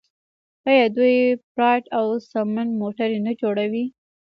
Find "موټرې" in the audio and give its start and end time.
2.81-3.19